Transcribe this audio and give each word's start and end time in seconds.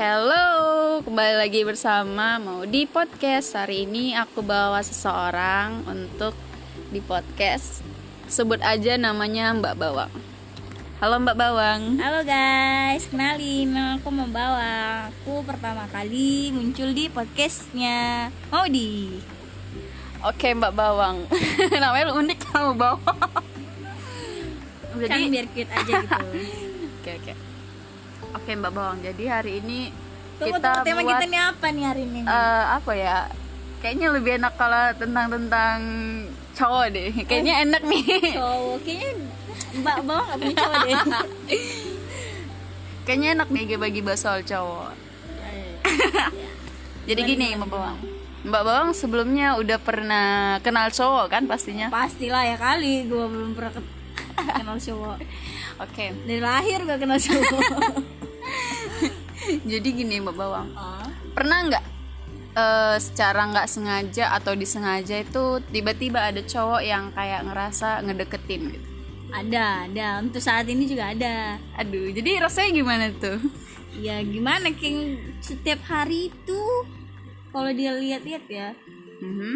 Hello, 0.00 1.04
kembali 1.04 1.44
lagi 1.44 1.60
bersama 1.60 2.40
mau 2.40 2.64
di 2.64 2.88
podcast. 2.88 3.52
Hari 3.52 3.84
ini 3.84 4.16
aku 4.16 4.40
bawa 4.40 4.80
seseorang 4.80 5.84
untuk 5.84 6.32
di 6.88 7.04
podcast. 7.04 7.84
Sebut 8.24 8.64
aja 8.64 8.96
namanya 8.96 9.52
Mbak 9.52 9.76
Bawang. 9.76 10.08
Halo 11.04 11.20
Mbak 11.20 11.36
Bawang. 11.36 12.00
Halo 12.00 12.24
guys, 12.24 13.12
kenalin 13.12 13.76
nama 13.76 14.00
aku 14.00 14.08
membawa 14.08 14.72
Aku 15.12 15.44
pertama 15.44 15.84
kali 15.92 16.48
muncul 16.48 16.96
di 16.96 17.12
podcastnya 17.12 18.32
Maudi 18.48 19.20
Oke 20.24 20.56
Mbak 20.56 20.72
Bawang. 20.80 21.28
Namanya 21.76 22.16
unik 22.16 22.40
kamu 22.48 22.72
Bawang. 22.72 23.20
Jadi 24.96 25.12
kan 25.12 25.20
biar 25.28 25.46
cute 25.52 25.68
aja 25.68 25.92
gitu 25.92 26.16
Oke 27.04 27.10
oke. 27.20 27.49
Oke 28.32 28.50
Mbak 28.52 28.70
Bawang. 28.70 28.98
Jadi 29.00 29.24
hari 29.26 29.52
ini 29.58 29.90
Tunggu, 30.36 30.56
kita 30.56 30.68
tunggu, 30.72 30.86
tema 30.86 31.00
buat 31.00 31.10
kita 31.12 31.26
nih 31.26 31.42
apa 31.42 31.66
nih 31.68 31.84
hari 31.84 32.02
ini? 32.04 32.18
eh, 32.22 32.64
apa 32.70 32.92
ya? 32.94 33.16
Kayaknya 33.80 34.06
lebih 34.12 34.32
enak 34.36 34.52
kalau 34.54 34.82
tentang 34.94 35.26
tentang 35.28 35.78
cowok 36.52 36.84
deh. 36.90 37.10
Kayaknya 37.24 37.54
enak 37.64 37.82
nih. 37.82 38.04
Cowok, 38.36 38.76
kayaknya 38.82 39.10
mbak 39.70 39.96
bawa 40.02 40.20
gak 40.24 40.36
punya 40.36 40.54
cowok 40.56 40.78
deh 40.82 40.98
Kayaknya 43.06 43.28
enak 43.32 43.48
nih 43.50 43.62
bagi 43.76 44.00
bahas 44.00 44.20
soal 44.20 44.40
cowok. 44.42 44.90
Jadi 47.08 47.20
gini 47.24 47.56
Mbak 47.56 47.66
Bawang. 47.66 47.96
Mbak 48.40 48.62
Bawang 48.62 48.88
sebelumnya 48.92 49.56
udah 49.56 49.76
pernah 49.76 50.26
kenal 50.60 50.88
cowok 50.88 51.26
kan 51.26 51.42
pastinya? 51.44 51.90
Pastilah 51.90 52.44
ya 52.44 52.54
kali, 52.54 53.04
gue 53.04 53.24
belum 53.26 53.50
pernah 53.52 53.72
ke- 53.74 53.98
kenal 54.54 54.76
cowok 54.78 55.16
Oke. 55.82 56.04
Dari 56.22 56.38
lahir 56.38 56.78
gak 56.84 57.00
kenal 57.00 57.18
cowok 57.18 58.19
Jadi 59.70 59.88
gini 59.92 60.20
Mbak 60.20 60.36
Bawang. 60.36 60.68
Ah, 60.74 61.08
Pernah 61.32 61.58
nggak 61.70 61.84
eh, 62.56 62.96
secara 62.98 63.40
nggak 63.50 63.68
sengaja 63.70 64.34
atau 64.34 64.52
disengaja 64.52 65.22
itu 65.22 65.62
tiba-tiba 65.70 66.30
ada 66.30 66.42
cowok 66.42 66.82
yang 66.82 67.14
kayak 67.14 67.46
ngerasa 67.46 68.04
ngedeketin 68.04 68.74
gitu? 68.74 68.86
Ada, 69.30 69.86
ada, 69.86 70.06
untuk 70.26 70.42
saat 70.42 70.66
ini 70.66 70.90
juga 70.90 71.14
ada 71.14 71.54
Aduh, 71.78 72.10
jadi 72.10 72.42
rasanya 72.42 72.70
gimana 72.74 73.14
tuh? 73.14 73.38
Ya 73.94 74.18
gimana, 74.26 74.74
King 74.74 75.22
Setiap 75.38 75.86
hari 75.86 76.34
itu 76.34 76.60
Kalau 77.54 77.70
dia 77.70 77.94
lihat-lihat 77.94 78.44
ya 78.50 78.74
Mhm. 79.20 79.54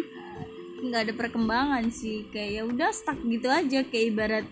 nggak 0.85 1.01
ada 1.09 1.13
perkembangan 1.17 1.89
sih 1.89 2.29
kayak 2.29 2.51
ya 2.61 2.63
udah 2.69 2.93
stuck 2.93 3.17
gitu 3.25 3.49
aja 3.49 3.81
kayak 3.89 4.05
ibarat 4.13 4.47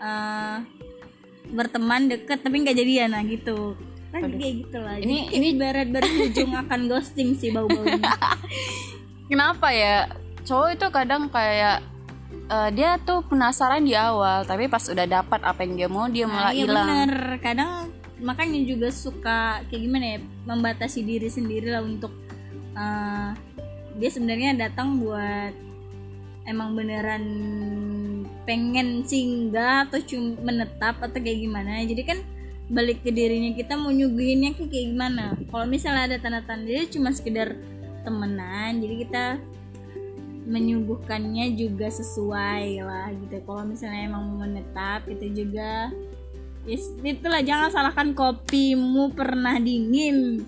eh, 0.00 0.58
berteman 1.52 2.08
deket 2.08 2.40
tapi 2.40 2.64
nggak 2.64 2.74
jadian 2.74 3.12
nah 3.12 3.20
gitu 3.20 3.76
kan 4.22 4.30
kayak 4.36 4.54
gitu 4.64 4.78
lah. 4.78 4.94
Ini- 4.96 5.04
ini 5.04 5.18
ini 5.32 5.46
ibarat 5.54 5.88
berujung 5.90 6.52
akan 6.54 6.80
ghosting 6.88 7.36
sih 7.36 7.50
bau 7.50 7.66
baunya 7.66 7.98
Kenapa 9.30 9.74
ya? 9.74 10.06
Cowok 10.46 10.68
itu 10.78 10.86
kadang 10.94 11.26
kayak 11.26 11.82
eh, 12.46 12.70
dia 12.70 12.94
tuh 13.02 13.26
penasaran 13.26 13.82
di 13.82 13.98
awal, 13.98 14.46
tapi 14.46 14.70
pas 14.70 14.82
udah 14.86 15.02
dapat 15.02 15.40
apa 15.42 15.60
yang 15.66 15.74
dia 15.74 15.88
mau, 15.90 16.06
dia 16.06 16.26
nah, 16.30 16.32
malah 16.32 16.52
iya 16.54 16.64
hilang. 16.66 16.86
bener. 16.86 17.12
Kadang 17.42 17.70
makanya 18.22 18.60
juga 18.64 18.88
suka 18.88 19.60
kayak 19.68 19.82
gimana 19.82 20.04
ya 20.16 20.18
membatasi 20.48 21.04
diri 21.04 21.28
sendiri 21.28 21.68
lah 21.74 21.82
untuk 21.82 22.14
eh, 22.78 23.30
dia 23.98 24.10
sebenarnya 24.12 24.54
datang 24.54 25.02
buat 25.02 25.52
emang 26.46 26.78
beneran 26.78 27.24
pengen 28.46 29.02
singgah 29.02 29.90
atau 29.90 29.98
cuma 30.06 30.38
menetap 30.46 31.02
atau 31.02 31.18
kayak 31.18 31.42
gimana. 31.42 31.82
Jadi 31.82 32.02
kan 32.06 32.18
balik 32.66 33.06
ke 33.06 33.14
dirinya 33.14 33.54
kita 33.54 33.78
mau 33.78 33.94
nyuguhinnya 33.94 34.58
kayak 34.58 34.70
kayak 34.74 34.86
gimana 34.90 35.24
kalau 35.54 35.66
misalnya 35.70 36.10
ada 36.10 36.18
tanda-tanda 36.18 36.66
dia 36.66 36.82
cuma 36.90 37.14
sekedar 37.14 37.54
temenan 38.02 38.82
jadi 38.82 38.94
kita 39.06 39.24
menyuguhkannya 40.46 41.58
juga 41.58 41.90
sesuai 41.90 42.82
lah 42.82 43.10
gitu 43.14 43.38
kalau 43.46 43.66
misalnya 43.66 44.06
emang 44.06 44.22
mau 44.30 44.46
menetap 44.46 45.06
itu 45.10 45.42
juga 45.42 45.90
yes, 46.66 46.90
itulah 47.02 47.42
jangan 47.42 47.70
salahkan 47.70 48.14
kopimu 48.14 49.14
pernah 49.14 49.58
dingin 49.58 50.42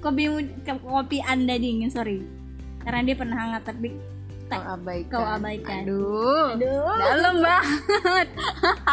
kopimu 0.00 0.44
kopi 0.84 1.20
anda 1.24 1.56
dingin 1.56 1.88
sorry 1.88 2.24
karena 2.80 3.04
dia 3.04 3.16
pernah 3.16 3.36
hangat 3.44 3.68
tapi 3.68 3.92
Kau 4.48 4.64
abaikan. 4.64 5.12
kau 5.12 5.26
abaikan 5.28 5.84
Aduh, 5.84 6.56
Aduh. 6.56 6.88
dalam 6.96 7.36
banget. 7.44 8.28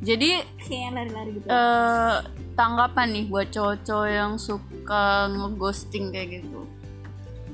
Jadi 0.00 0.40
kayak 0.64 0.90
lari-lari 0.96 1.30
gitu. 1.36 1.46
eh 1.52 2.16
tanggapan 2.56 3.08
nih 3.12 3.24
buat 3.28 3.48
cowok-cowok 3.52 4.08
yang 4.08 4.32
suka 4.40 5.28
ngeghosting 5.28 6.08
kayak 6.12 6.40
gitu. 6.40 6.64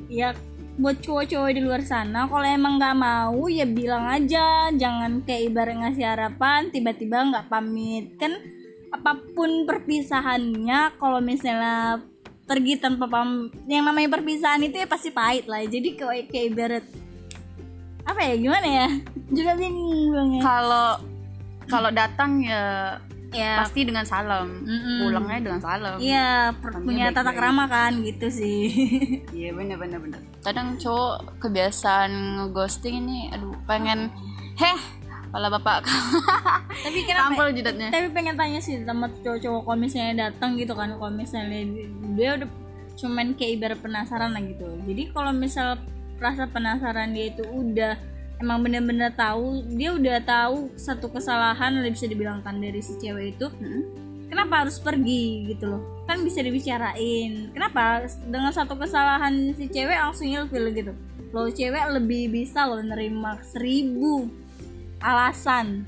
ya 0.07 0.31
buat 0.79 1.03
cowok-cowok 1.03 1.51
di 1.57 1.63
luar 1.65 1.83
sana 1.83 2.31
kalau 2.31 2.47
emang 2.47 2.79
nggak 2.79 2.95
mau 2.95 3.43
ya 3.51 3.67
bilang 3.67 4.07
aja. 4.07 4.71
Jangan 4.71 5.27
kayak 5.27 5.51
ibarat 5.51 5.77
ngasih 5.83 6.07
harapan 6.07 6.71
tiba-tiba 6.71 7.17
nggak 7.33 7.49
pamit. 7.51 8.15
Kan 8.21 8.39
apa 8.95 9.19
pun 9.35 9.67
perpisahannya 9.67 10.95
kalau 11.01 11.19
misalnya 11.19 11.99
pergi 12.47 12.79
tanpa 12.79 13.11
pam 13.11 13.51
yang 13.67 13.83
namanya 13.83 14.15
perpisahan 14.15 14.63
itu 14.63 14.79
ya 14.79 14.87
pasti 14.87 15.11
pahit 15.11 15.51
lah. 15.51 15.67
Jadi 15.67 15.99
kayak 15.99 16.31
kayak 16.31 16.47
ibarat 16.55 16.85
apa 18.07 18.21
ya 18.23 18.35
gimana 18.39 18.69
ya? 18.71 18.89
Juga 19.35 19.59
bingung 19.59 20.15
bilangnya. 20.15 20.43
Kalau 20.47 21.16
kalau 21.66 21.91
datang 21.91 22.43
ya 22.43 22.97
ya 23.34 23.60
pasti 23.60 23.82
dengan 23.84 24.06
salam. 24.06 24.65
Mm-mm. 24.65 25.03
Pulangnya 25.03 25.41
dengan 25.43 25.60
salam. 25.60 25.97
iya 25.99 26.54
punya 26.56 27.10
tata 27.10 27.34
krama 27.34 27.66
kan 27.66 27.99
gitu 28.00 28.31
sih 28.31 28.71
Iya 29.38 29.53
bener 29.53 29.77
bener 29.77 29.99
bener. 30.00 30.21
Kadang 30.41 30.78
cowok 30.78 31.43
kebiasaan 31.43 32.10
ngeghosting 32.38 33.03
ini, 33.03 33.28
aduh 33.34 33.53
pengen, 33.66 34.15
heh, 34.56 34.78
kepala 35.37 35.53
bapak 35.53 35.84
tapi 36.88 37.04
kenapa 37.04 37.37
kampul 37.37 37.49
jidatnya. 37.53 37.93
tapi 37.93 38.09
pengen 38.09 38.41
tanya 38.41 38.56
sih 38.56 38.81
sama 38.88 39.12
cowok-cowok 39.21 39.69
kalau 39.69 39.77
misalnya 39.77 40.33
datang 40.33 40.56
gitu 40.56 40.72
kan 40.72 40.97
kalau 40.97 41.12
misalnya 41.12 41.60
dia 42.16 42.41
udah 42.41 42.48
cuman 42.97 43.37
kayak 43.37 43.60
ibarat 43.60 43.78
penasaran 43.84 44.33
lah 44.33 44.41
gitu 44.41 44.65
jadi 44.88 45.03
kalau 45.12 45.37
misal 45.37 45.77
rasa 46.16 46.48
penasaran 46.48 47.12
dia 47.12 47.28
itu 47.37 47.44
udah 47.44 48.00
emang 48.41 48.61
bener-bener 48.61 49.13
tahu 49.17 49.65
dia 49.77 49.97
udah 49.97 50.19
tahu 50.21 50.73
satu 50.77 51.09
kesalahan 51.09 51.81
lah 51.81 51.89
bisa 51.89 52.05
dibilangkan 52.05 52.57
dari 52.61 52.81
si 52.85 52.97
cewek 53.01 53.37
itu. 53.37 53.47
Mm-mm. 53.49 54.05
kenapa 54.27 54.67
harus 54.67 54.77
pergi 54.83 55.55
gitu 55.55 55.71
loh? 55.71 55.83
Kan 56.05 56.21
bisa 56.27 56.43
dibicarain. 56.43 57.55
Kenapa 57.55 58.05
dengan 58.27 58.51
satu 58.51 58.75
kesalahan 58.75 59.55
si 59.55 59.71
cewek 59.71 59.97
langsung 59.97 60.27
ilfil 60.29 60.67
gitu? 60.75 60.93
Lo 61.31 61.49
cewek 61.49 61.95
lebih 61.95 62.35
bisa 62.35 62.67
lo 62.67 62.83
nerima 62.83 63.39
seribu 63.47 64.29
alasan 65.01 65.87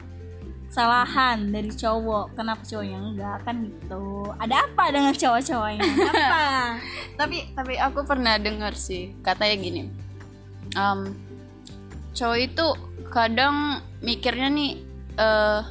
kesalahan 0.71 1.51
dari 1.51 1.73
cowok. 1.75 2.39
Kenapa 2.39 2.63
cowoknya 2.63 2.99
enggak? 3.01 3.39
Kan 3.43 3.57
gitu. 3.69 4.31
Ada 4.39 4.55
apa 4.71 4.85
dengan 4.95 5.13
cowok-cowoknya? 5.17 5.83
Apa? 5.85 6.41
Tapi 7.19 7.37
tapi 7.59 7.75
aku 7.75 8.07
pernah 8.07 8.39
dengar 8.39 8.79
sih 8.79 9.11
katanya 9.27 9.57
gini 9.59 10.09
em, 10.77 11.01
cowok 12.19 12.39
itu 12.43 12.67
kadang 13.15 13.79
mikirnya 14.03 14.51
nih 14.51 14.73
eh 15.15 15.63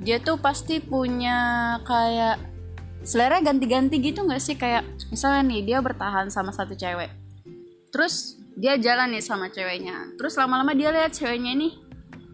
dia 0.00 0.16
tuh 0.20 0.40
pasti 0.40 0.80
punya 0.80 1.76
kayak 1.84 2.40
selera 3.04 3.40
ganti-ganti 3.40 4.00
gitu 4.00 4.24
nggak 4.24 4.40
sih? 4.40 4.56
Kayak 4.56 4.84
misalnya 5.08 5.44
nih 5.48 5.60
dia 5.64 5.78
bertahan 5.80 6.28
sama 6.28 6.52
satu 6.52 6.76
cewek. 6.76 7.08
Terus 7.92 8.36
dia 8.56 8.76
jalan 8.76 9.16
nih 9.16 9.24
sama 9.24 9.48
ceweknya. 9.48 10.16
Terus 10.20 10.36
lama-lama 10.36 10.76
dia 10.76 10.92
lihat 10.92 11.16
ceweknya 11.16 11.52
nih 11.56 11.72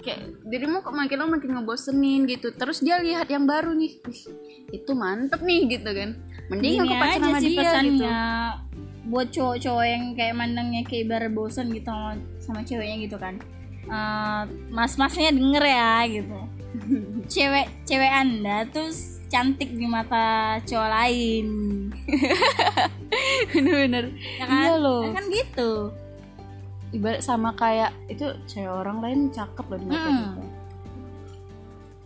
kayak 0.02 0.46
dirimu 0.46 0.86
kok 0.86 0.94
makin 0.94 1.18
lama 1.18 1.38
makin 1.38 1.58
ngebosenin 1.58 2.26
gitu. 2.30 2.54
Terus 2.54 2.82
dia 2.82 3.02
lihat 3.02 3.26
yang 3.30 3.46
baru 3.46 3.74
nih 3.74 3.98
itu 4.70 4.92
mantep 4.94 5.42
nih 5.42 5.78
gitu 5.78 5.90
kan. 5.90 6.10
Mending 6.46 6.74
Gini 6.78 6.86
aku 6.86 6.94
pacaran 6.94 7.22
sama 7.26 7.38
dia 7.42 7.58
pesannya. 7.58 7.90
gitu 7.90 8.06
buat 9.06 9.30
cowok-cowok 9.30 9.86
yang 9.86 10.04
kayak 10.18 10.34
mandangnya 10.34 10.82
kayak 10.82 11.06
ibarat 11.06 11.30
bosan 11.30 11.70
gitu 11.70 11.86
sama, 11.86 12.18
sama 12.42 12.60
ceweknya 12.66 12.96
gitu 13.06 13.16
kan. 13.16 13.38
Eh, 13.86 14.42
mas-masnya 14.74 15.30
denger 15.30 15.64
ya 15.64 15.94
gitu. 16.10 16.38
Cewek 17.32 17.66
cewek 17.86 18.12
anda 18.12 18.66
tuh 18.68 18.90
cantik 19.30 19.70
di 19.72 19.86
mata 19.86 20.58
cowok 20.66 20.90
lain. 20.90 21.46
Bener-bener 23.54 24.04
ya 24.38 24.44
kan? 24.44 24.62
Iya 24.66 24.74
loh. 24.76 25.02
Ya 25.06 25.10
kan 25.14 25.24
gitu. 25.30 25.70
Ibarat 26.90 27.22
sama 27.22 27.54
kayak 27.54 27.94
itu 28.10 28.26
cewek 28.50 28.70
orang 28.70 28.98
lain 29.02 29.20
cakep 29.30 29.64
loh 29.66 29.78
di 29.78 29.86
mata 29.86 30.06
Hmm. 30.06 30.18
kita 30.18 30.44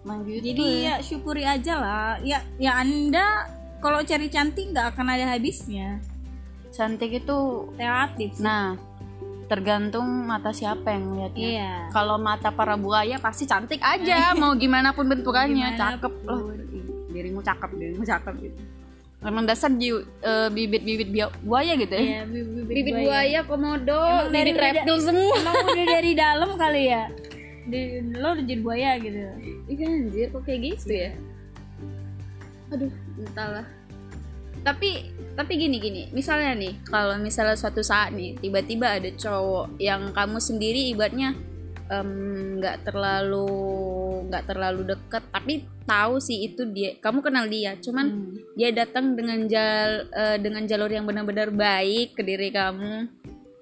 Emang 0.00 0.25
gitu 0.25 0.41
jadi 0.41 0.64
ya 0.81 0.94
syukuri 1.05 1.44
aja 1.44 1.75
lah. 1.76 2.08
Ya 2.25 2.41
ya 2.56 2.81
anda 2.81 3.49
kalau 3.85 4.00
cari 4.05 4.29
cantik 4.32 4.73
nggak 4.73 4.97
akan 4.97 5.06
ada 5.12 5.29
habisnya 5.29 6.00
cantik 6.70 7.11
itu 7.17 7.38
relatif 7.75 8.31
sih. 8.32 8.43
nah 8.43 8.78
tergantung 9.44 10.06
mata 10.25 10.50
siapa 10.50 10.87
yang 10.88 11.11
ngeliatnya. 11.11 11.49
Iya. 11.50 11.72
Kalau 11.90 12.17
mata 12.17 12.49
para 12.49 12.75
buaya 12.75 13.19
pasti 13.19 13.44
cantik 13.44 13.78
aja 13.81 14.31
mau 14.40 14.55
gimana 14.55 14.90
pun 14.90 15.05
bentukannya. 15.05 15.75
Gimana 15.75 15.82
cakep 15.99 16.12
pun. 16.22 16.31
loh. 16.31 16.55
Dirimu 17.11 17.40
cakep 17.40 17.70
dirimu 17.75 18.05
cakep 18.05 18.34
gitu. 18.40 18.58
Emang 19.20 19.44
dasar 19.44 19.69
ji- 19.72 19.90
eh, 20.22 20.49
bibit-bibit 20.49 21.11
buaya 21.43 21.75
gitu 21.75 21.93
ya? 21.93 22.00
Iya, 22.00 22.20
bibit, 22.25 22.64
bibit 22.64 22.94
buaya. 22.96 23.40
komodo 23.43 24.00
Emang 24.00 24.32
dari- 24.32 24.55
reptil 24.55 24.96
semua. 24.96 25.34
Emang 25.37 25.55
udah 25.66 25.87
dari 25.99 26.12
dalam 26.14 26.50
kali 26.55 26.82
ya? 26.87 27.05
Di, 27.61 27.81
lo 28.14 28.28
udah 28.32 28.44
jadi 28.46 28.62
buaya 28.62 28.90
gitu? 28.96 29.19
Iya 29.66 29.84
anjir 29.84 30.26
kok 30.31 30.43
kayak 30.43 30.61
gitu 30.64 30.94
ya? 30.96 31.11
Aduh 32.70 32.93
entahlah 33.19 33.66
tapi 34.61 35.08
tapi 35.35 35.52
gini 35.56 35.81
gini. 35.81 36.02
Misalnya 36.12 36.52
nih 36.52 36.75
kalau 36.85 37.17
misalnya 37.17 37.56
suatu 37.56 37.81
saat 37.81 38.12
nih 38.12 38.37
tiba-tiba 38.37 39.00
ada 39.00 39.08
cowok 39.08 39.81
yang 39.81 40.12
kamu 40.12 40.37
sendiri 40.37 40.93
ibaratnya 40.93 41.32
nggak 41.91 42.87
terlalu 42.87 43.50
nggak 44.31 44.47
terlalu 44.47 44.94
deket 44.94 45.26
tapi 45.35 45.67
tahu 45.82 46.23
sih 46.23 46.47
itu 46.47 46.62
dia 46.70 46.94
kamu 47.02 47.19
kenal 47.25 47.50
dia. 47.50 47.75
Cuman 47.81 48.06
Hmm. 48.06 48.37
dia 48.55 48.70
datang 48.70 49.19
dengan 49.19 49.49
jal 49.50 50.06
eh, 50.12 50.38
dengan 50.38 50.62
jalur 50.69 50.91
yang 50.93 51.08
benar-benar 51.08 51.50
baik 51.50 52.14
ke 52.14 52.23
diri 52.23 52.52
kamu. 52.55 53.11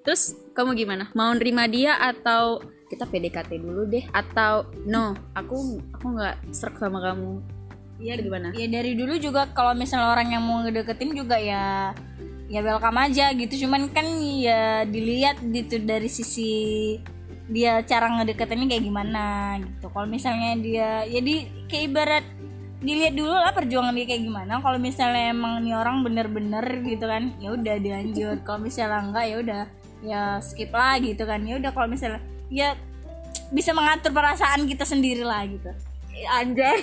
Terus 0.05 0.37
kamu 0.53 0.77
gimana? 0.77 1.09
Mau 1.17 1.33
nerima 1.33 1.65
dia 1.71 1.97
atau 1.97 2.61
kita 2.89 3.05
PDKT 3.05 3.61
dulu 3.61 3.85
deh? 3.89 4.05
Atau 4.13 4.69
no 4.89 5.17
aku 5.33 5.81
aku 5.95 6.07
nggak 6.17 6.53
serak 6.53 6.77
sama 6.81 7.01
kamu 7.01 7.58
Iya 7.99 8.15
gimana 8.23 8.55
ya 8.55 8.71
dari 8.71 8.95
dulu 8.95 9.19
juga 9.19 9.51
kalau 9.51 9.75
misalnya 9.75 10.15
orang 10.15 10.31
yang 10.31 10.43
mau 10.47 10.63
ngedeketin 10.63 11.19
juga 11.19 11.35
ya 11.35 11.91
ya 12.47 12.61
welcome 12.63 12.99
aja 13.03 13.35
gitu. 13.35 13.67
Cuman 13.67 13.91
kan 13.91 14.07
ya 14.23 14.87
dilihat 14.87 15.43
gitu 15.43 15.83
dari 15.83 16.07
sisi 16.07 16.95
dia 17.51 17.83
cara 17.83 18.07
ngedeketinnya 18.07 18.71
kayak 18.71 18.85
gimana 18.87 19.59
gitu. 19.59 19.91
Kalau 19.91 20.07
misalnya 20.07 20.55
dia 20.63 20.91
ya 21.11 21.21
di 21.21 21.51
kayak 21.67 21.85
ibarat 21.91 22.25
dilihat 22.79 23.19
dulu 23.19 23.35
lah 23.35 23.51
perjuangan 23.51 23.91
dia 23.91 24.07
kayak 24.07 24.23
gimana. 24.23 24.63
Kalau 24.63 24.79
misalnya 24.79 25.35
emang 25.35 25.67
nih 25.67 25.75
orang 25.75 26.07
bener-bener 26.07 26.65
gitu 26.87 27.03
kan 27.03 27.35
ya 27.43 27.51
udah 27.51 27.77
dilanjut. 27.83 28.39
Kalau 28.47 28.63
misalnya 28.63 29.01
enggak 29.11 29.25
ya 29.27 29.37
udah 29.43 29.63
ya 30.07 30.21
skip 30.39 30.71
lah 30.71 31.03
gitu 31.03 31.27
kan. 31.27 31.43
Ya 31.43 31.59
udah 31.59 31.75
kalau 31.75 31.91
misalnya 31.91 32.23
ya 32.47 32.79
bisa 33.51 33.75
mengatur 33.75 34.15
perasaan 34.15 34.71
kita 34.71 34.87
sendiri 34.87 35.25
lah 35.25 35.43
gitu 35.49 35.73
anjay. 36.27 36.83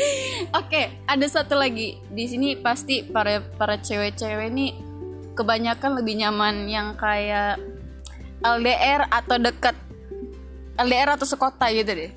Oke 0.60 0.92
ada 1.04 1.26
satu 1.28 1.58
lagi. 1.58 2.00
Di 2.08 2.24
sini 2.30 2.56
pasti 2.56 3.04
para 3.04 3.44
para 3.56 3.76
cewek-cewek 3.76 4.48
ini 4.48 4.72
kebanyakan 5.36 6.00
lebih 6.00 6.20
nyaman 6.20 6.68
yang 6.68 6.96
kayak 6.96 7.60
LDR 8.40 9.08
atau 9.12 9.36
dekat 9.36 9.76
LDR 10.80 11.16
atau 11.16 11.26
sekota 11.28 11.68
gitu 11.72 11.92
deh. 11.92 12.12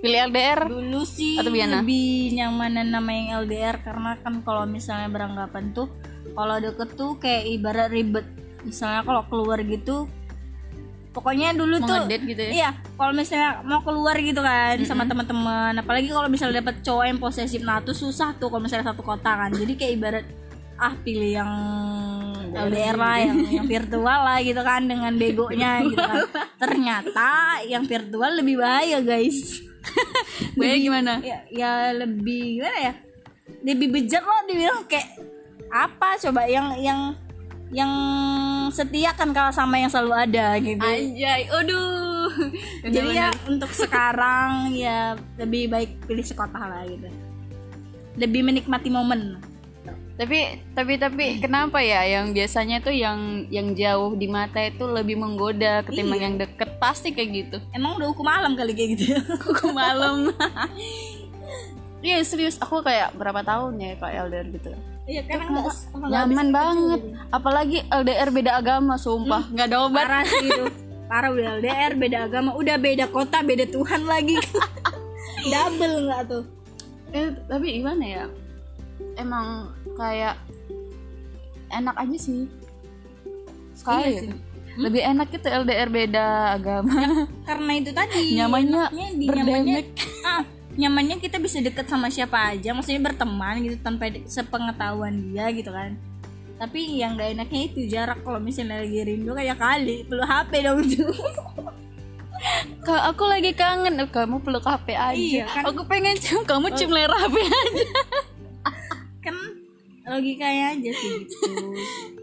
Pilih 0.00 0.32
LDR 0.32 0.64
dulu 0.64 1.04
sih 1.04 1.36
Atau 1.36 1.52
Biana? 1.52 1.84
lebih 1.84 2.32
nyamanan 2.32 2.88
nama 2.88 3.10
yang 3.12 3.28
LDR 3.44 3.84
karena 3.84 4.16
kan 4.24 4.40
kalau 4.40 4.64
misalnya 4.64 5.12
beranggapan 5.12 5.76
tuh 5.76 5.92
kalau 6.32 6.56
deket 6.56 6.96
tuh 6.96 7.20
kayak 7.20 7.44
ibarat 7.60 7.92
ribet. 7.92 8.24
Misalnya 8.64 9.04
kalau 9.04 9.24
keluar 9.28 9.60
gitu 9.60 10.08
pokoknya 11.10 11.50
dulu 11.58 11.82
mau 11.82 11.88
tuh 11.90 12.06
gitu 12.22 12.38
ya? 12.38 12.50
iya 12.50 12.70
kalau 12.94 13.10
misalnya 13.10 13.66
mau 13.66 13.82
keluar 13.82 14.14
gitu 14.22 14.38
kan 14.38 14.78
sama 14.86 15.04
teman-teman. 15.06 15.74
Apalagi 15.74 16.08
kalau 16.10 16.30
misalnya 16.30 16.62
dapet 16.62 16.82
cowok 16.86 17.04
yang 17.06 17.18
posesif 17.18 17.60
nah 17.66 17.82
tuh 17.82 17.94
susah 17.94 18.34
tuh 18.38 18.46
kalau 18.46 18.62
misalnya 18.62 18.94
satu 18.94 19.02
kota 19.02 19.30
kan. 19.34 19.50
Jadi 19.50 19.72
kayak 19.74 19.92
ibarat 19.98 20.26
ah 20.80 20.96
pilih 21.04 21.36
yang 21.36 21.52
LDR 22.56 22.96
lah 22.96 23.16
yang, 23.20 23.36
yang 23.52 23.66
virtual 23.68 24.20
lah 24.24 24.38
gitu 24.40 24.62
kan 24.64 24.80
dengan 24.86 25.12
begonya 25.18 25.80
gitu 25.90 25.98
kan. 26.00 26.24
Ternyata 26.56 27.30
yang 27.66 27.84
virtual 27.84 28.30
lebih 28.38 28.62
bahaya 28.62 29.02
guys. 29.02 29.60
Gue 30.56 30.76
gimana? 30.76 31.18
ya, 31.24 31.42
ya 31.50 31.72
lebih 31.96 32.60
gimana 32.60 32.78
ya? 32.78 32.92
Lebih 33.66 33.88
bejat 33.90 34.22
loh 34.22 34.40
dibilang 34.46 34.86
kayak 34.86 35.18
apa? 35.72 36.20
Coba 36.20 36.46
yang 36.46 36.76
yang 36.78 37.00
yang 37.70 37.92
setia 38.70 39.10
kan 39.12 39.30
kalau 39.30 39.50
sama 39.50 39.76
yang 39.76 39.88
selalu 39.88 40.14
ada 40.16 40.46
gitu. 40.56 40.80
Anjay 40.80 41.46
aduh. 41.46 42.30
Jadi 42.82 43.08
ya 43.12 43.28
untuk 43.44 43.70
sekarang 43.70 44.70
ya 44.72 45.14
lebih 45.36 45.66
baik 45.66 45.90
pilih 46.06 46.22
sekota 46.22 46.58
lah 46.58 46.82
gitu. 46.84 47.10
Lebih 48.16 48.42
menikmati 48.42 48.88
momen. 48.88 49.38
Tapi 50.20 50.36
tapi 50.76 51.00
tapi 51.00 51.40
kenapa 51.40 51.80
ya 51.80 52.04
yang 52.04 52.36
biasanya 52.36 52.84
tuh 52.84 52.92
yang 52.92 53.48
yang 53.48 53.72
jauh 53.72 54.12
di 54.12 54.28
mata 54.28 54.60
itu 54.60 54.84
lebih 54.84 55.16
menggoda 55.16 55.80
ketimbang 55.80 56.20
Iya. 56.20 56.26
yang 56.28 56.34
deket? 56.36 56.68
Pasti 56.76 57.08
kayak 57.10 57.30
gitu. 57.32 57.56
Emang 57.72 57.96
udah 57.96 58.08
hukum 58.12 58.28
alam 58.28 58.52
kali 58.52 58.76
kayak 58.76 58.90
gitu? 59.00 59.16
Aku 59.16 59.72
malam 59.72 60.28
iya 62.00 62.20
serius 62.20 62.56
aku 62.56 62.80
kayak 62.80 63.12
berapa 63.14 63.40
tahun 63.40 63.76
ya 63.76 63.92
kayak 63.96 64.16
LDR 64.26 64.46
gitu. 64.52 64.70
Iya 65.04 65.22
kan 65.26 65.38
nyaman 66.06 66.48
banget. 66.50 67.00
apalagi 67.28 67.78
LDR 67.86 68.30
beda 68.30 68.52
agama 68.56 68.94
sumpah. 68.94 69.42
Nggak 69.48 69.66
ada 69.66 69.78
obat. 69.82 70.06
parah 70.06 70.24
sih 70.24 70.46
itu. 70.46 70.64
Parah 71.04 71.28
udah 71.28 71.58
LDR 71.58 71.92
beda 71.94 72.18
agama. 72.24 72.50
Udah 72.54 72.76
beda 72.76 73.04
kota 73.06 73.42
beda 73.42 73.66
Tuhan 73.66 74.06
lagi. 74.06 74.38
Double 75.52 76.06
nggak 76.06 76.22
tuh? 76.26 76.44
Eh, 77.10 77.28
tapi 77.44 77.66
gimana 77.76 78.04
ya? 78.04 78.24
Emang 79.16 79.74
kayak 79.94 80.38
enak 81.70 81.96
aja 81.96 82.16
sih. 82.16 82.46
Sekali 83.74 83.98
Iya 84.00 84.10
gitu. 84.10 84.24
sih. 84.26 84.32
lebih 84.78 85.02
enak 85.02 85.28
itu 85.34 85.48
LDR 85.50 85.90
beda 85.90 86.26
agama. 86.54 87.26
Karena 87.42 87.72
itu 87.74 87.90
tadi 87.90 88.20
nyamannya 88.38 88.82
berdemek. 89.26 89.86
Nyamannya 90.80 91.20
kita 91.20 91.36
bisa 91.36 91.60
deket 91.60 91.84
sama 91.86 92.08
siapa 92.08 92.56
aja 92.56 92.72
maksudnya 92.72 93.12
berteman 93.12 93.60
gitu 93.60 93.76
tanpa 93.84 94.08
sepengetahuan 94.24 95.12
dia 95.28 95.52
gitu 95.52 95.68
kan 95.68 96.00
tapi 96.56 97.00
yang 97.00 97.16
gak 97.16 97.36
enaknya 97.36 97.60
itu 97.72 97.80
jarak 97.88 98.20
kalau 98.24 98.40
misalnya 98.40 98.84
lagi 98.84 99.00
rindu 99.04 99.32
kayak 99.32 99.56
kali 99.56 100.04
perlu 100.08 100.24
HP 100.24 100.50
dong 100.64 100.80
itu 100.88 101.04
Kak, 102.80 103.12
aku 103.12 103.28
lagi 103.28 103.52
kangen. 103.52 104.00
Kamu 104.08 104.40
peluk 104.40 104.64
HP 104.64 104.96
aja. 104.96 105.12
Iya, 105.12 105.44
kan? 105.44 105.68
Aku 105.68 105.84
pengen 105.84 106.16
cium 106.16 106.40
kamu 106.48 106.72
cium 106.72 106.88
layar 106.88 107.12
HP 107.12 107.36
aja. 107.36 107.84
kan 109.28 109.36
logikanya 110.08 110.72
aja 110.72 110.90
sih 110.96 111.12
gitu 111.28 111.52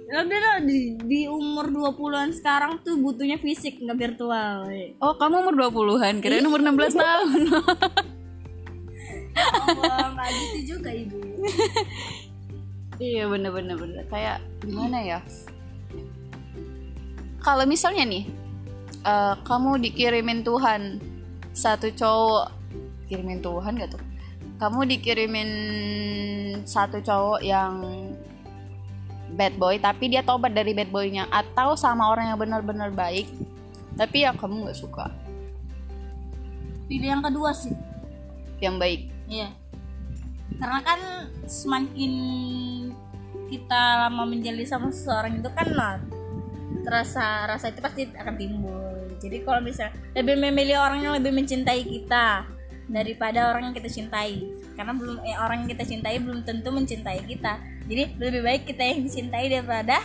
Ya 0.10 0.26
udah 0.26 0.40
lah, 0.40 0.58
di, 0.66 0.98
di 1.06 1.30
umur 1.30 1.70
20-an 1.70 2.34
sekarang 2.34 2.82
tuh 2.82 2.98
butuhnya 2.98 3.38
fisik 3.38 3.78
nggak 3.78 4.18
virtual 4.18 4.66
Oh, 4.98 5.14
kamu 5.20 5.46
umur 5.46 5.56
20-an, 5.70 6.18
kirain 6.24 6.48
umur 6.48 6.66
16 6.66 6.98
tahun. 6.98 7.42
nggak 10.14 10.30
gitu 10.34 10.78
juga 10.78 10.90
ibu 10.92 11.18
iya, 13.00 13.30
bener-bener 13.30 13.78
bener. 13.78 14.04
Kayak 14.10 14.42
gimana 14.60 14.98
ya? 15.00 15.20
Kalau 17.40 17.64
misalnya 17.64 18.04
nih, 18.04 18.26
eh, 19.06 19.36
kamu 19.46 19.80
dikirimin 19.88 20.42
Tuhan 20.44 21.00
satu 21.54 21.94
cowok, 21.94 22.52
kirimin 23.08 23.40
Tuhan 23.40 23.80
gak 23.80 23.96
tuh? 23.96 24.04
Kamu 24.58 24.90
dikirimin 24.90 25.50
satu 26.66 27.00
cowok 27.00 27.40
yang 27.46 27.86
bad 29.38 29.54
boy, 29.62 29.78
tapi 29.78 30.10
dia 30.10 30.26
tobat 30.26 30.52
dari 30.58 30.74
bad 30.74 30.90
boynya, 30.90 31.30
atau 31.30 31.78
sama 31.78 32.10
orang 32.10 32.34
yang 32.34 32.40
benar-benar 32.42 32.90
baik, 32.90 33.30
tapi 33.94 34.26
ya 34.26 34.34
kamu 34.34 34.66
nggak 34.66 34.80
suka 34.82 35.14
pilih 36.88 37.20
yang 37.20 37.24
kedua 37.24 37.52
sih 37.52 37.76
yang 38.64 38.80
baik. 38.80 39.17
Iya. 39.28 39.52
Karena 40.58 40.80
kan 40.82 41.00
semakin 41.46 42.14
kita 43.48 44.08
lama 44.08 44.24
menjalin 44.28 44.68
sama 44.68 44.92
seseorang 44.92 45.40
itu 45.40 45.50
kan 45.56 45.68
lah 45.72 45.96
terasa 46.84 47.48
rasa 47.48 47.72
itu 47.72 47.80
pasti 47.84 48.08
akan 48.16 48.36
timbul. 48.40 49.08
Jadi 49.20 49.44
kalau 49.44 49.60
misalnya 49.60 49.96
lebih 50.16 50.36
memilih 50.40 50.78
orang 50.80 51.00
yang 51.04 51.14
lebih 51.16 51.36
mencintai 51.36 51.84
kita 51.84 52.48
daripada 52.88 53.52
orang 53.52 53.72
yang 53.72 53.76
kita 53.76 53.92
cintai. 53.92 54.48
Karena 54.80 54.96
belum 54.96 55.20
eh, 55.28 55.36
orang 55.36 55.66
yang 55.66 55.70
kita 55.76 55.84
cintai 55.84 56.16
belum 56.24 56.48
tentu 56.48 56.70
mencintai 56.72 57.28
kita. 57.28 57.60
Jadi 57.88 58.04
lebih 58.20 58.42
baik 58.44 58.64
kita 58.68 58.84
yang 58.84 59.00
dicintai 59.04 59.46
daripada 59.52 60.00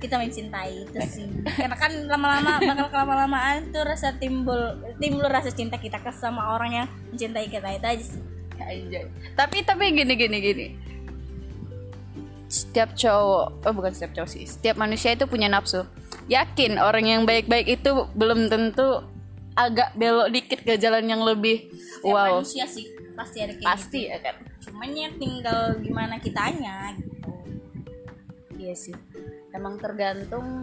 kita 0.00 0.16
mencintai 0.16 0.86
itu 0.86 0.98
sih. 1.04 1.28
Karena 1.60 1.76
kan 1.76 1.92
lama-lama 2.08 2.62
bakal 2.62 3.04
lama-lamaan 3.04 3.68
tuh 3.74 3.84
rasa 3.84 4.16
timbul 4.16 4.80
timbul 5.02 5.26
rasa 5.26 5.50
cinta 5.52 5.76
kita 5.76 6.00
ke 6.00 6.10
sama 6.14 6.56
orang 6.56 6.84
yang 6.84 6.86
mencintai 7.12 7.46
kita 7.50 7.68
itu 7.74 7.86
aja 7.86 8.04
sih. 8.16 8.39
Anjay. 8.70 9.04
Tapi 9.34 9.66
tapi 9.66 9.90
gini 9.90 10.14
gini 10.14 10.38
gini. 10.38 10.66
Setiap 12.50 12.94
cowok, 12.98 13.62
oh 13.62 13.72
bukan 13.74 13.94
setiap 13.94 14.14
cowok 14.14 14.30
sih, 14.30 14.42
setiap 14.42 14.74
manusia 14.78 15.14
itu 15.14 15.26
punya 15.26 15.46
nafsu. 15.46 15.86
Yakin 16.26 16.78
orang 16.78 17.06
yang 17.06 17.22
baik-baik 17.22 17.66
itu 17.78 18.10
belum 18.14 18.50
tentu 18.50 19.06
agak 19.54 19.94
belok 19.98 20.30
dikit 20.30 20.62
ke 20.62 20.78
jalan 20.78 21.06
yang 21.10 21.22
lebih 21.22 21.70
Setiap 21.70 22.14
wow. 22.14 22.38
manusia 22.38 22.64
sih 22.70 22.86
pasti 23.18 23.38
ada 23.44 23.52
kayak 23.54 23.66
Pasti 23.66 24.00
ya 24.08 24.18
kan. 24.22 24.34
gitu. 24.40 24.70
Cuman 24.70 24.90
ya 24.94 25.08
tinggal 25.18 25.60
gimana 25.82 26.14
kitanya 26.22 26.94
gitu. 26.96 27.32
Iya 28.58 28.74
sih. 28.74 28.96
Emang 29.50 29.78
tergantung 29.78 30.62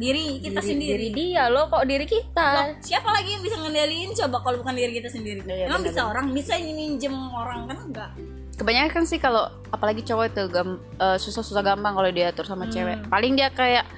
Diri 0.00 0.40
kita 0.40 0.58
diri, 0.58 0.70
sendiri. 0.72 1.06
diri 1.06 1.28
dia 1.28 1.44
loh 1.46 1.68
kok 1.68 1.84
diri 1.84 2.06
kita. 2.06 2.48
Loh, 2.56 2.68
siapa 2.80 3.04
lagi 3.06 3.36
yang 3.36 3.42
bisa 3.42 3.56
ngendaliin? 3.58 4.10
Coba 4.16 4.40
kalau 4.40 4.56
bukan 4.58 4.72
diri 4.72 4.92
kita 4.96 5.08
sendiri? 5.08 5.44
Iya, 5.44 5.68
Emang 5.68 5.84
bisa 5.84 6.00
orang? 6.02 6.32
Bisa 6.32 6.56
minjem 6.56 7.12
orang 7.30 7.68
kan 7.68 7.78
enggak? 7.82 8.12
kebanyakan 8.52 9.08
sih 9.08 9.16
kalau 9.16 9.40
apalagi 9.70 10.00
cowok 10.02 10.24
itu 10.26 10.44
gam- 10.48 10.76
eh, 10.94 11.16
susah-susah 11.16 11.64
gampang 11.64 11.96
kalau 11.96 12.12
diatur 12.12 12.44
sama 12.44 12.64
Hmm. 12.64 12.72
cewek. 12.74 12.98
Paling 13.08 13.32
dia 13.32 13.48
kayak 13.48 13.88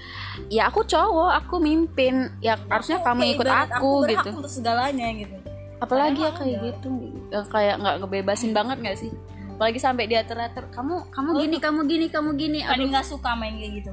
ya 0.48 0.70
aku 0.70 0.82
cowok 0.84 1.34
aku 1.34 1.58
mimpin. 1.58 2.30
Ya 2.38 2.54
harusnya 2.68 2.98
Aku 2.98 3.06
kamu 3.10 3.20
kayak 3.20 3.34
ikut 3.34 3.46
aku 3.50 3.90
berhak 4.06 4.22
gitu. 4.22 4.30
untuk 4.38 4.52
segalanya 4.52 5.06
gitu. 5.12 5.34
Apalagi 5.78 6.20
ya 6.20 6.30
kayak 6.30 6.46
enggak. 6.56 6.78
gitu 6.78 6.90
yang 7.28 7.46
kayak 7.48 7.74
nggak 7.76 7.94
ngebebasin 7.98 8.50
banget 8.52 8.76
nggak 8.78 8.96
sih? 8.96 9.10
Apalagi 9.50 9.78
sampai 9.78 10.04
diatur-atur 10.06 10.64
kamu 10.70 10.94
kamu 11.10 11.28
gini 11.36 11.56
kamu 11.58 11.80
gini 11.84 12.06
kamu 12.06 12.30
gini. 12.36 12.60
Aduh. 12.62 12.86
nggak 12.86 13.02
suka 13.04 13.34
main 13.34 13.58
kayak 13.58 13.82
gitu 13.82 13.92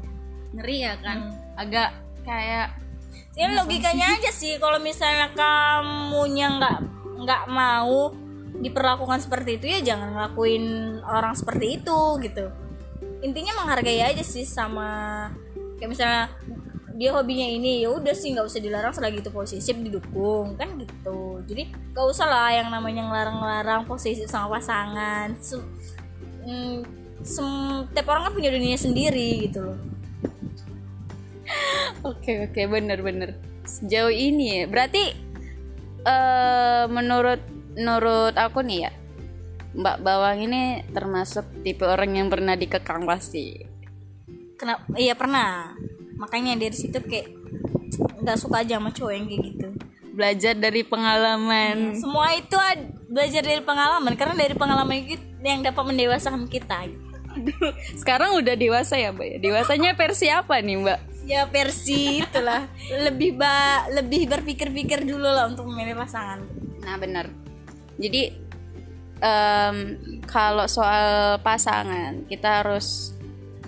ngeri 0.56 0.78
ya 0.86 0.94
kan? 1.00 1.18
Hmm. 1.30 1.60
agak 1.60 1.90
kayak 2.24 2.80
ya 3.36 3.48
logikanya 3.56 4.20
aja 4.20 4.32
sih 4.32 4.60
kalau 4.60 4.80
misalnya 4.80 5.32
kamunya 5.36 6.48
nggak 6.60 6.78
nggak 7.24 7.44
mau 7.52 8.16
diperlakukan 8.60 9.24
seperti 9.24 9.60
itu 9.60 9.66
ya 9.72 9.80
jangan 9.84 10.16
ngelakuin 10.16 11.00
orang 11.04 11.36
seperti 11.36 11.80
itu 11.80 12.00
gitu. 12.24 12.52
Intinya 13.24 13.64
menghargai 13.64 14.04
aja 14.04 14.24
sih 14.24 14.44
sama 14.44 15.28
kayak 15.80 15.90
misalnya 15.92 16.24
dia 17.00 17.16
hobinya 17.16 17.48
ini 17.48 17.88
ya 17.88 17.96
udah 17.96 18.12
sih 18.12 18.36
nggak 18.36 18.44
usah 18.44 18.60
dilarang 18.60 18.92
selagi 18.92 19.24
itu 19.24 19.32
posesif 19.32 19.76
didukung 19.80 20.60
kan 20.60 20.76
gitu. 20.76 21.40
Jadi 21.48 21.72
gak 21.96 22.08
usah 22.12 22.28
lah 22.28 22.52
yang 22.52 22.68
namanya 22.68 23.08
ngelarang-larang 23.08 23.88
posesif 23.88 24.28
sama 24.28 24.60
pasangan. 24.60 25.32
Se- 25.40 25.64
mm, 26.44 26.84
sem- 27.24 27.88
tiap 27.96 28.08
orang 28.12 28.28
kan 28.28 28.34
punya 28.36 28.52
dunia 28.52 28.76
sendiri 28.76 29.48
gitu 29.48 29.64
loh 29.64 29.99
Oke 32.04 32.48
oke 32.48 32.62
bener-bener 32.72 33.36
sejauh 33.68 34.14
ini 34.14 34.64
ya. 34.64 34.72
Berarti 34.72 35.04
eh 36.00 36.84
menurut 36.88 37.44
menurut 37.76 38.36
aku 38.40 38.64
nih 38.64 38.88
ya 38.88 38.92
Mbak 39.76 39.98
Bawang 40.02 40.40
ini 40.50 40.82
termasuk 40.90 41.46
tipe 41.62 41.86
orang 41.86 42.16
yang 42.18 42.28
pernah 42.32 42.58
dikekang 42.58 43.06
pasti. 43.06 43.54
Kenapa? 44.58 44.82
Iya 44.98 45.14
pernah. 45.14 45.78
Makanya 46.18 46.58
dari 46.58 46.76
situ 46.76 46.98
kayak 47.00 47.30
nggak 48.20 48.38
suka 48.40 48.66
aja 48.66 48.82
sama 48.82 48.90
cowok 48.90 49.14
yang 49.14 49.26
kayak 49.30 49.44
gitu. 49.54 49.70
Belajar 50.18 50.54
dari 50.58 50.82
pengalaman. 50.84 51.96
Semua 51.96 52.34
itu 52.36 52.58
belajar 53.08 53.46
dari 53.46 53.62
pengalaman. 53.62 54.14
Karena 54.18 54.36
dari 54.36 54.56
pengalaman 54.58 54.96
itu 55.06 55.22
yang 55.46 55.64
dapat 55.64 55.84
mendewasakan 55.86 56.50
kita. 56.50 56.90
Sekarang 57.96 58.36
udah 58.42 58.58
dewasa 58.58 58.98
ya 58.98 59.14
Mbak 59.14 59.28
ya? 59.32 59.38
Dewasanya 59.38 59.94
versi 59.96 60.28
apa 60.34 60.60
nih 60.60 60.76
Mbak 60.82 61.00
ya 61.30 61.46
versi 61.46 62.26
itulah. 62.26 62.66
Lebih 62.90 63.38
ba 63.38 63.86
lebih 63.94 64.26
berpikir-pikir 64.26 65.06
dulu 65.06 65.30
lah 65.30 65.46
untuk 65.46 65.70
memilih 65.70 65.94
pasangan. 66.02 66.42
Nah 66.82 66.96
bener 66.98 67.30
Jadi 68.00 68.34
em, 69.22 69.78
Kalau 70.26 70.66
soal 70.66 71.38
pasangan 71.44 72.26
Kita 72.26 72.64
harus 72.64 73.14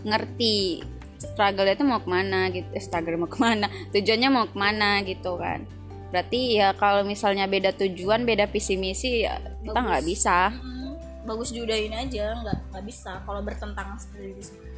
Ngerti 0.01 0.82
Struggle 1.22 1.70
itu 1.70 1.86
mau 1.86 2.01
ke 2.01 2.10
mana 2.10 2.50
gitu 2.50 2.65
eh, 2.74 2.82
Struggle 2.82 3.22
mau 3.22 3.30
ke 3.30 3.38
mana 3.38 3.70
Tujuannya 3.94 4.30
mau 4.34 4.50
ke 4.50 4.58
mana 4.58 5.06
gitu 5.06 5.38
kan. 5.38 5.62
Berarti 6.10 6.58
ya 6.58 6.74
kalau 6.74 7.06
misalnya 7.06 7.46
beda 7.46 7.77
tujuan 7.77 8.25
Beda 8.25 8.50
visi 8.50 8.74
misi 8.80 9.22
ya 9.27 9.38
Kita 9.62 9.77
nggak 9.77 10.03
bisa. 10.08 10.50
Hmm, 10.50 10.98
bagus 11.27 11.53
diudahin 11.53 11.94
aja 11.94 12.41
nggak 12.41 12.58
nggak 12.74 12.86
bisa 12.89 13.22
kalau 13.22 13.46
bertentangan 13.46 13.94
seperti 14.01 14.34
itu 14.34 14.71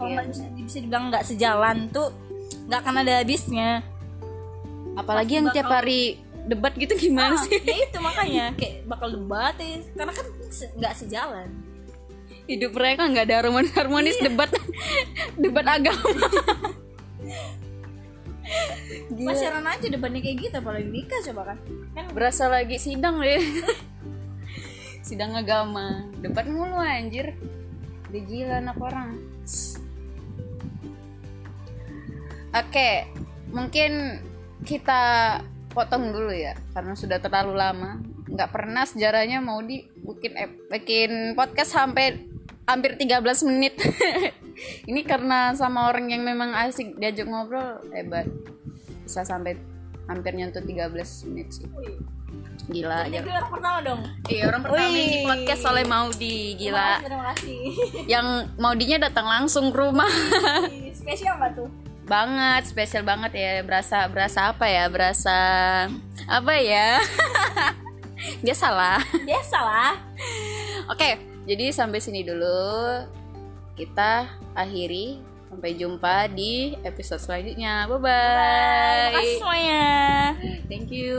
kalau 0.00 0.08
Iya. 0.08 0.16
nggak 0.16 0.28
bisa, 0.32 0.42
bisa 0.56 0.78
dibilang 0.80 1.04
nggak 1.12 1.24
sejalan 1.26 1.76
tuh 1.92 2.08
nggak 2.64 2.80
akan 2.80 2.94
ada 2.98 3.12
habisnya. 3.20 3.70
Apalagi 4.96 5.32
yang 5.36 5.52
tiap 5.52 5.68
hari 5.68 6.16
Debat 6.40 6.72
gitu 6.72 6.96
gimana 6.96 7.36
Ah, 7.36 7.44
sih? 7.44 7.52
ya 7.60 7.84
itu 7.84 7.98
makanya 8.02 8.56
kayak 8.56 8.88
bakal 8.88 9.12
debat 9.12 9.52
ya. 9.54 9.76
Karena 9.92 10.08
kan 10.10 10.26
se- 10.48 10.72
nggak 10.72 10.94
sejalan. 10.96 11.48
Hidup 12.48 12.72
mereka 12.72 13.04
nggak 13.04 13.28
ada 13.28 13.36
harmonis-harmonis 13.38 14.16
Debat 14.18 14.48
Debat 15.44 15.66
agama. 15.68 16.00
Pacaran 19.10 19.62
aja 19.62 19.86
debatnya 19.86 20.20
kayak 20.20 20.38
gitu 20.40 20.54
apalagi 20.58 20.88
nikah 20.88 21.20
coba 21.30 21.54
kan. 21.54 21.58
Kan 21.92 22.04
Berasa 22.10 22.48
lagi 22.48 22.80
sidang 22.80 23.20
deh 23.20 23.38
Sidang 25.02 25.36
agama. 25.36 26.08
Debat 26.18 26.46
mulu 26.46 26.74
anjir. 26.74 27.36
Udah 28.08 28.22
gila 28.24 28.54
anak 28.58 28.78
orang 28.80 29.08
Oke 32.50 33.06
Mungkin 33.50 34.22
kita 34.66 35.02
potong 35.70 36.10
dulu 36.10 36.34
ya 36.34 36.58
Karena 36.74 36.94
sudah 36.94 37.18
terlalu 37.22 37.54
lama. 37.54 38.02
Nggak 38.30 38.50
pernah 38.50 38.86
sejarahnya 38.86 39.42
mau 39.42 39.58
di 39.62 39.86
bikin 39.90 40.32
bikin 40.70 41.10
podcast 41.34 41.74
sampai 41.74 42.30
hampir 42.70 42.94
13 42.94 43.18
menit. 43.50 43.74
Ini 44.90 45.02
karena 45.02 45.50
sama 45.58 45.90
orang 45.90 46.14
yang 46.14 46.22
memang 46.22 46.54
asik 46.54 46.94
diajak 46.94 47.26
ngobrol 47.26 47.82
hebat. 47.90 48.30
Bisa 49.02 49.26
sampai 49.26 49.58
hampir 50.06 50.38
nyentuh 50.38 50.62
13 50.62 50.94
menit 51.30 51.48
sih. 51.50 51.66
Gila 52.70 53.10
gue 53.10 53.18
orang 53.26 53.50
pertama 53.50 53.78
dong? 53.82 54.00
Iya 54.30 54.42
orang 54.46 54.62
pertama 54.62 54.86
Wih. 54.86 54.94
yang 54.94 55.10
di 55.10 55.20
podcast 55.26 55.62
oleh 55.66 55.84
Maudi 55.90 56.36
gila. 56.54 57.02
Terima 57.02 57.24
kasih 57.34 57.60
yang 58.06 58.26
Maudinya 58.62 59.10
datang 59.10 59.26
langsung 59.26 59.74
ke 59.74 59.76
rumah. 59.82 60.10
Spesial 60.94 61.34
nggak 61.34 61.58
tuh 61.58 61.89
banget 62.10 62.66
spesial 62.66 63.06
banget 63.06 63.32
ya. 63.38 63.52
Berasa 63.62 64.10
berasa 64.10 64.50
apa 64.50 64.66
ya? 64.66 64.90
Berasa 64.90 65.38
apa 66.26 66.54
ya? 66.58 66.98
Biasa 68.44 68.66
lah. 68.74 68.98
Biasa 69.22 69.58
lah. 69.62 69.94
Oke 70.90 71.30
jadi 71.48 71.72
sampai 71.72 71.98
sini 72.02 72.26
dulu. 72.26 73.02
Kita 73.78 74.28
akhiri. 74.54 75.22
Sampai 75.50 75.74
jumpa 75.74 76.30
di 76.30 76.78
episode 76.86 77.18
selanjutnya. 77.18 77.90
Bye 77.90 77.98
bye 77.98 78.14
terima 78.14 79.18
kasih 79.18 79.34
semuanya. 79.42 79.86
Thank 80.70 80.94
you 80.94 81.18